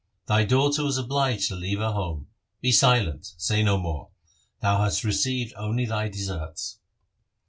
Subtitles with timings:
[0.25, 2.27] Thy daughter was obliged to leave her home
[2.59, 4.09] Be silent; say no more;
[4.59, 6.79] thou hast received only thy deserts.'